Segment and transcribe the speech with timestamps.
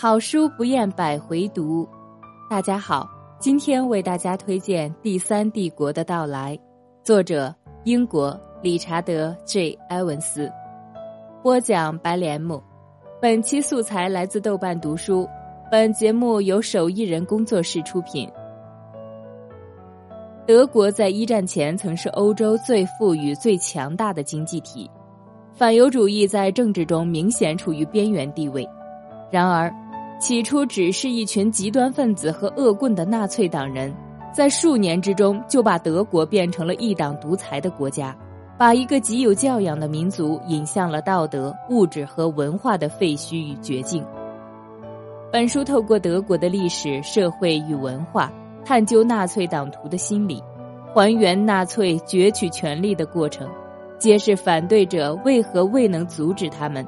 [0.00, 1.84] 好书不厌百回读。
[2.48, 6.56] 大家好，今天为大家推荐《第三帝国的到来》，
[7.02, 7.52] 作者
[7.82, 10.48] 英国理查德 ·J· 埃文斯，
[11.42, 12.62] 播讲白莲木。
[13.20, 15.28] 本期素材来自豆瓣读书。
[15.68, 18.30] 本节目由手艺人工作室出品。
[20.46, 24.88] 德国在一战前曾是欧洲最富裕、最强大的经济体，
[25.52, 28.64] 反犹主义在政治中明显处于边缘地位。
[29.30, 29.70] 然而，
[30.18, 33.94] 起初只是一群极端分子和恶棍的纳粹党人，
[34.32, 38.16] 在数年之中就把德国变成了一党独裁的国家，
[38.58, 44.04] 把一个极有教养的民族引向了道德、物质和文化的废墟与绝境。
[45.30, 48.32] 本书透过德国的历史、社会与文化，
[48.64, 50.42] 探究纳粹党徒的心理，
[50.92, 53.48] 还原纳粹攫取权力的过程，
[53.98, 56.84] 揭示反对者为何未能阻止他们。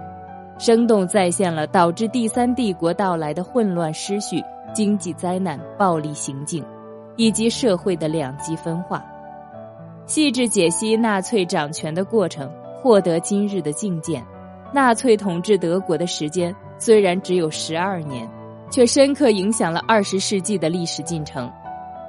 [0.61, 6.63] 生动再现了导致第三帝国到来的混乱失序、经济灾难、暴力行径，
[7.17, 9.03] 以及社会的两极分化，
[10.05, 14.23] 细致解析纳粹掌权的过程，获得今日的境界。
[14.71, 18.29] 纳粹统治德国的时间虽然只有十二年，
[18.71, 21.51] 却深刻影响了二十世纪的历史进程，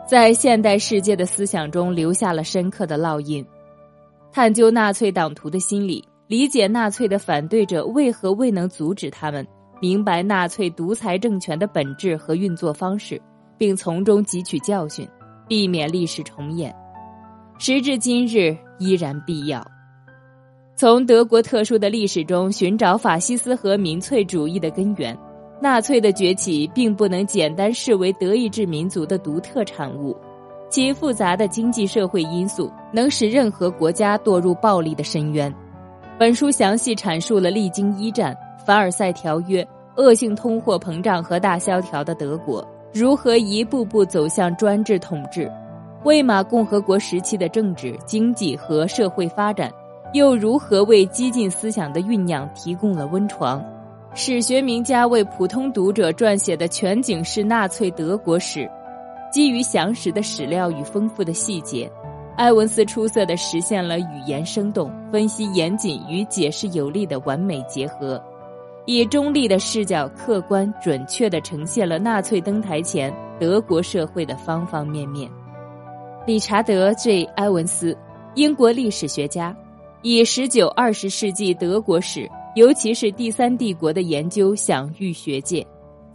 [0.05, 3.47] 在现代世界的思想中留下了深刻的烙印。
[4.29, 6.05] 探究纳粹党徒的心理。
[6.31, 9.45] 理解纳粹的反对者为何未能阻止他们，
[9.81, 13.21] 明白纳粹独裁政权的本质和运作方式，
[13.57, 15.05] 并从中汲取教训，
[15.45, 16.73] 避免历史重演，
[17.59, 19.61] 时至今日依然必要。
[20.77, 25.13] 从德国特殊的历史中寻找法西斯和民粹主义的根源，
[25.61, 30.15] 纳粹的崛起并不能简单视为德意志民族的独特产物，
[30.69, 35.53] 其复杂的经济社会因素能使任何国家堕入暴力的深渊。
[36.21, 42.63] 本书详细阐述了历经一战、凡尔赛条约、恶性通货膨胀和大萧条的德国
[42.93, 45.51] 如何一步步走向专制统治，
[46.03, 49.71] 魏玛共和国时期的政治、经济和社会发展
[50.13, 53.59] 又如何为激进思想的酝酿提供了温床。
[54.13, 58.69] 史学名家为普通读者撰写的全景式纳粹德国史，
[59.31, 61.91] 基于详实的史料与丰富的细节。
[62.37, 68.21] 埃文斯出色地实现了语言生动、分析严谨与解释有力的完美结合，
[68.85, 75.29] 以中立的视角客观准确地呈现了纳粹登台前德国社会的方方面面。
[76.25, 77.95] 理查德 ·J· 埃文斯，
[78.35, 79.55] 英国历史学家，
[80.01, 85.65] 以十九、二十世纪德国史，尤其是第三帝国的研究享誉学界，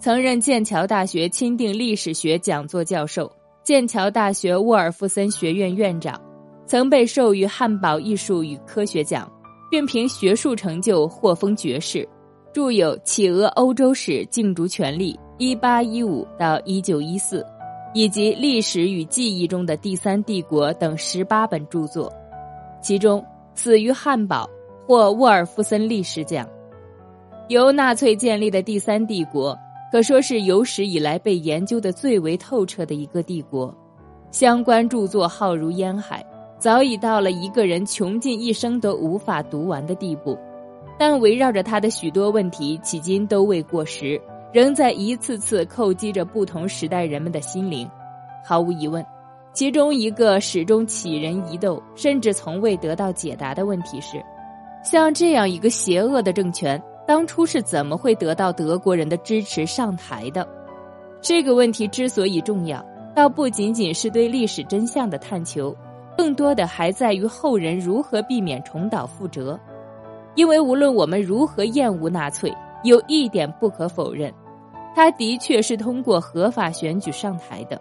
[0.00, 3.30] 曾任剑桥大学钦定历史学讲座教授。
[3.66, 6.16] 剑桥大学沃尔夫森学院院长，
[6.66, 9.28] 曾被授予汉堡艺术与科学奖，
[9.68, 12.08] 并凭学术成就获封爵士。
[12.52, 17.42] 著有《企鹅欧洲史竞逐权力（一八一五到一九一四）》
[17.92, 22.08] 以及《历史与记忆中的第三帝国》等十八本著作。
[22.80, 23.20] 其中，
[23.56, 24.48] 死于汉堡
[24.86, 26.48] 获沃尔夫森历史奖。
[27.48, 29.58] 由纳粹建立的第三帝国。
[29.90, 33.74] 可说是有史以来被研究的最为透彻的一个帝国，
[34.30, 36.24] 相关著作浩如烟海，
[36.58, 40.36] 早已到了一个人穷尽一生都无法读完的地步。
[40.98, 44.20] 但围绕着他的许多问题，迄今都未过时，
[44.52, 47.88] 仍在一次次叩击着不同时代人们的心灵。
[48.44, 49.04] 毫无疑问，
[49.52, 54.20] 其中一个始终起人疑窦，甚至从未得到解答的问题是：
[54.82, 56.82] 像这样一个邪恶的政权。
[57.06, 60.46] 当初是怎么会得到德国人的支持上台的？
[61.20, 62.84] 这个问题之所以重要，
[63.14, 65.74] 倒不仅仅是对历史真相的探求，
[66.18, 69.58] 更多的还在于后人如何避免重蹈覆辙。
[70.34, 72.52] 因为无论我们如何厌恶纳粹，
[72.82, 74.32] 有一点不可否认，
[74.94, 77.80] 他的确是通过合法选举上台的。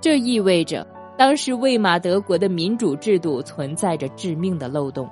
[0.00, 0.86] 这意味着，
[1.16, 5.08] 当时魏玛德国的民主制度存在着致命的漏洞。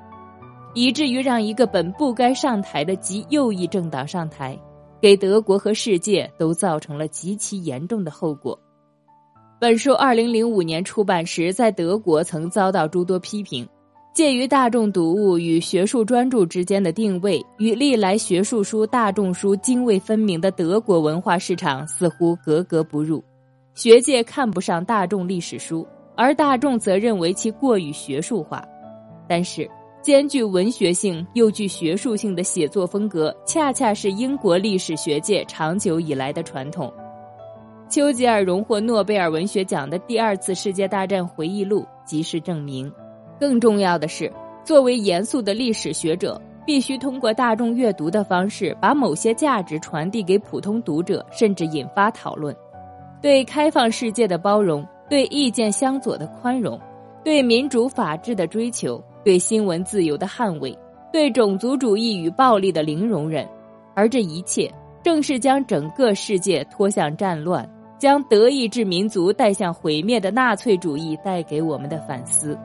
[0.76, 4.54] 以至于让一个本不该上台的极右翼政党上台，
[5.00, 8.56] 给德国和世界都造成了极其严重的后果。
[9.58, 13.66] 本书二零零五年出版时，在德国曾遭到诸多批评，
[14.12, 23.24] 介于大众读物与学术专著之间的定位，与历来学术书、大众书泾渭分明的德国文化市场似乎格格不入。
[23.72, 28.62] 学界看不上大众历史书，而大众则认为其过于学术化。
[29.26, 29.66] 但是。
[30.06, 36.92] 兼具文学性又具学术性的写作风格，恰恰是英国历史学界长久以来的传统。
[37.88, 42.88] 丘吉尔荣获诺贝尔文学奖的第二次世界大战回忆录即是证明。
[43.40, 44.32] 更重要的是，
[44.64, 52.54] 作为严肃的历史学者，必须通过大众阅读的方式，把某些价值传递给普通读者，甚至引发讨论。
[53.20, 56.80] 对开放世界的包容，对意见相左的宽容，
[57.24, 60.72] 对民主法治的追求，对新闻自由的捍卫，
[61.12, 63.44] 对种族主义与暴力的零容忍，
[63.92, 67.68] 而这一切正是将整个世界拖向战乱。
[67.98, 72.56] 将德意志民族带向毁灭的纳粹主义带给我们的反思，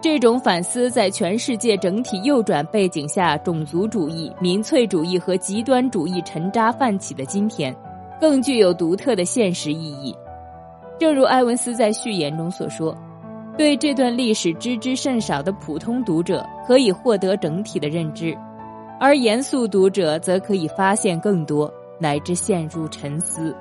[0.00, 7.72] 这种反思在全世界整体右转背景下，种族主义、民粹主义和极端主义沉渣泛起的今天，
[8.20, 10.12] 更具有独特的现实意义。
[10.98, 12.96] 正如埃文斯在序言中所说
[13.56, 18.36] ：“对这段历史知之甚少的普通读者可以获得整体的认知，
[18.98, 23.54] 而严肃读者则可以发现更多，乃至陷入沉思。”